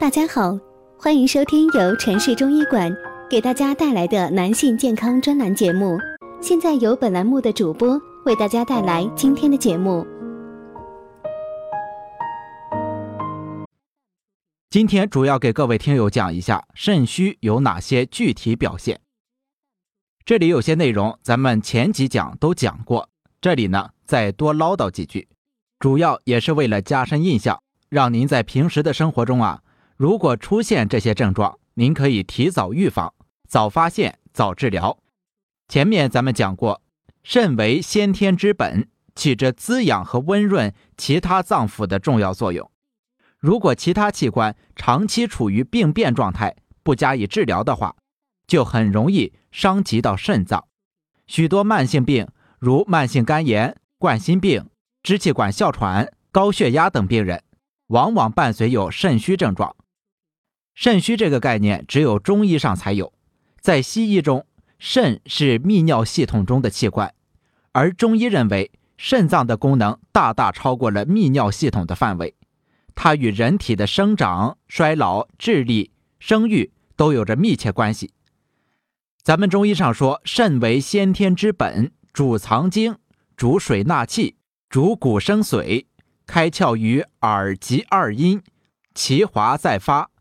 [0.00, 0.56] 大家好，
[0.96, 2.88] 欢迎收听由城市中医馆
[3.28, 5.98] 给大家带来的男性健康专栏节目。
[6.40, 10.06] 现在由本栏目的主播为大家带来今天的节目。
[14.70, 19.00] 今天主要给各位听友讲一下肾虚有哪些具体表现。
[20.24, 23.08] 这里有些内容咱们前几讲都讲过，
[23.40, 25.26] 这里呢再多唠叨几句，
[25.80, 29.60] 主要也是为了加深印象，让您在平时的生活中啊，
[29.98, 33.12] 如果出现这些症状，您可以提早预防，
[33.48, 34.96] 早发现早治疗。
[35.66, 36.80] 前面咱们讲过，
[37.24, 42.70] 肾为先天之本，起着滋养和温润其他脏腑的重要作用。
[43.38, 46.54] 如果其他器官长期处于病变状态，
[46.84, 47.96] 不加以治疗的话，
[48.46, 50.68] 就很容易伤及到肾脏。
[51.26, 52.28] 许多慢性病，
[52.60, 54.64] 如慢性肝炎、冠心病、
[55.02, 57.42] 支气管哮喘、高血压等病人，
[57.88, 59.74] 往往伴随有肾虚症状。
[60.80, 63.12] 肾虚这个概念只有中医上才有，
[63.60, 64.46] 在西医中，
[64.78, 67.12] 肾是泌尿系统中的器官，
[67.72, 72.36] 而中医认为肾脏的功能大大超过了泌尿系统的范围。
[72.94, 78.12] 它与人体的生长、衰老、智力、生育都有着密切关系。
[79.24, 82.94] 咱们中医上说，肾为先天之本，主藏精，
[83.36, 84.36] 主水纳气，
[84.70, 85.86] 主骨生髓，
[86.24, 88.40] 开窍于耳及二阴，
[88.94, 90.12] 其华在发。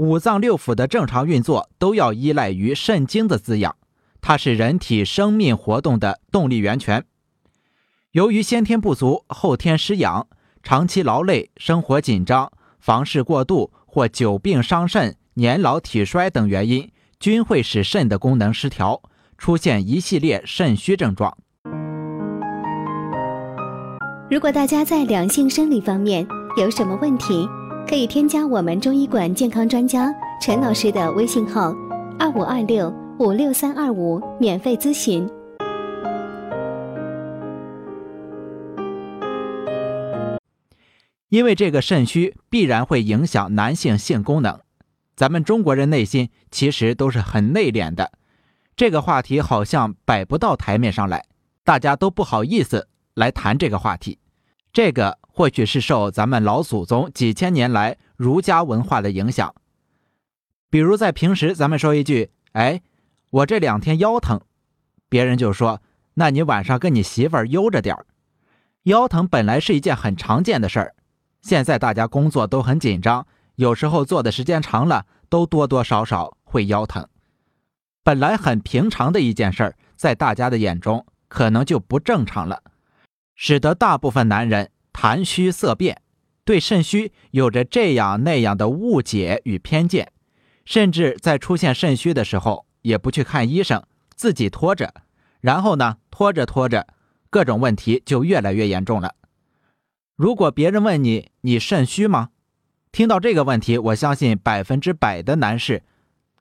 [0.00, 3.76] 五脏六腑的正常运作都要依赖于肾精的滋养，
[4.22, 7.04] 它是人体生命活动的动力源泉。
[8.12, 10.26] 由于先天不足，后天失养。
[10.62, 19.02] 长期劳累、生活紧张、房事过度或久病伤肾、年老体衰等原因，均会使肾的功能失调，
[19.36, 21.36] 出现一系列肾虚症状。
[24.30, 26.26] 如果大家在两性生理方面
[26.56, 27.46] 有什么问题，
[27.86, 31.74] 可以添加我们中医馆健康专家陈老师的微信号：
[32.18, 35.28] 二五二六五六三二五，免费咨询。
[41.28, 44.60] 因为这个肾虚必然会影响男性性功能，
[45.14, 48.12] 咱们中国人内心其实都是很内敛的，
[48.74, 51.26] 这个话题好像摆不到台面上来，
[51.64, 54.18] 大家都不好意思来谈这个话题。
[54.72, 59.54] 这个或许是受咱们老祖宗几千年来儒家文化的影响。
[60.68, 62.80] 比如在平时，咱们说一句：“哎，
[63.30, 64.40] 我这两天腰疼”，
[65.08, 65.82] 别人就说
[66.14, 68.06] ：“那你晚上跟你媳妇儿悠着点儿。”
[68.84, 70.94] 腰疼本来是一件很常见的事儿。
[71.42, 73.26] 现在大家工作都很紧张，
[73.56, 77.06] 有时候坐的时间长了，都多多少少会腰疼。
[78.02, 82.62] 本来很平常的一件事儿，在大家的眼中可能就不正常了，
[83.42, 86.02] 使得大部分男人谈虚色变，
[86.44, 90.12] 对肾虚有着这样那样的误解与偏见，
[90.66, 93.82] 甚至在出现肾虚的时候也不去看医生，
[94.14, 94.92] 自己拖着，
[95.40, 96.86] 然后呢，拖着拖着，
[97.30, 99.14] 各种问题就越来越严重了。
[100.16, 102.28] 如果别人问你你肾虚吗？
[102.92, 105.82] 听到这个问题，我相信百分之百的男士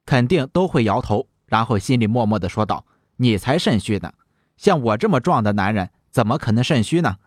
[0.06, 4.12] 肯定都会摇头，然后心里默默的说道：“你才肾虚呢！
[4.58, 7.18] 像我这么壮的男人，怎么可能肾虚呢？”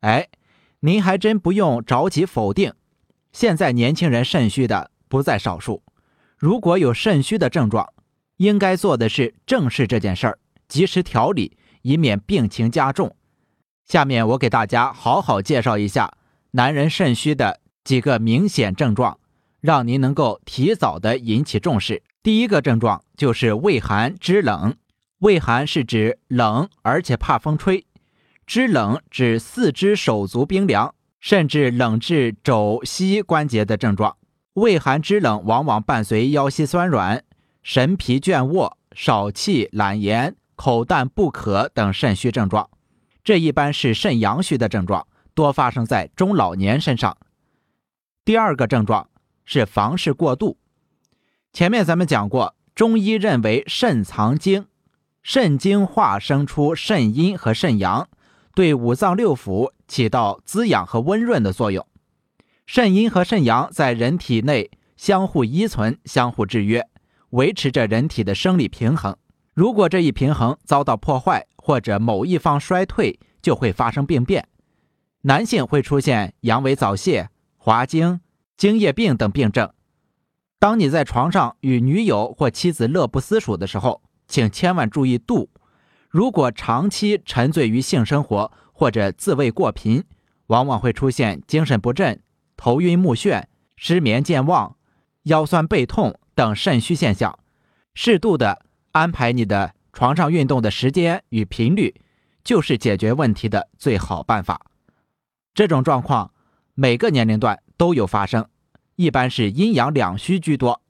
[0.00, 0.28] 哎，
[0.80, 2.72] 您还真不用着急否定，
[3.32, 5.82] 现在年轻人肾虚的不在少数。
[6.36, 7.92] 如果有肾虚的症状，
[8.38, 13.14] 应该做的是正视这件事儿，及时调理，以免病情加重。
[13.86, 16.12] 下面我给大家好好介绍一下
[16.52, 19.20] 男人肾虚的几个明显症状，
[19.60, 22.02] 让您能够提早的引起重视。
[22.22, 24.74] 第一个症状就是畏寒肢冷，
[25.18, 27.86] 畏寒是指冷而且怕风吹，
[28.52, 34.14] 肢冷指四肢手足冰凉，甚至冷至肘膝关节的症状。
[34.52, 37.24] 畏寒肢冷往往伴随腰膝酸软、
[37.62, 42.68] 神疲倦卧、少气懒言、口淡不渴等肾虚症状。
[43.24, 47.16] 这一般是肾阳虚的症状，多发生在中老年身上。
[48.22, 49.08] 第二个症状
[49.46, 50.58] 是房事过度。
[51.54, 54.66] 前面咱们讲过，中医认为肾藏精，
[55.22, 58.06] 肾精化生出肾阴和肾阳，
[58.54, 61.86] 对五脏六腑起到滋养和温润的作用。
[62.66, 66.88] 肾阴和肾阳在人体内相互依存、相互制约，
[67.30, 69.16] 维持着人体的生理平衡。
[69.54, 74.48] 如果这一平衡遭到破坏，或者某一方衰退，就会发生病变。
[75.22, 78.20] 男性会出现阳痿早泄、滑精、
[78.56, 79.70] 精液病等病症。
[80.58, 85.50] 当你在床上与女友或妻子乐不思蜀的时候，请千万注意度。
[86.12, 90.04] 如果长期沉醉于性生活或者自慰过频，
[90.48, 92.20] 往往会出现精神不振、
[92.54, 93.44] 头晕目眩、
[93.76, 94.76] 失眠健忘、
[95.22, 97.38] 腰酸背痛等肾虚现象，
[97.94, 101.94] 适度的安排你的床上运动的时间与频率，
[102.44, 104.66] 就是解决问题的最好办法。
[105.54, 106.30] 这种状况
[106.74, 108.46] 每个年龄段都有发生，
[108.96, 110.82] 一般是阴阳两虚居多。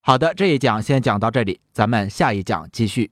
[0.00, 3.10] 好的，这一讲先讲到这里，咱们下一讲继续。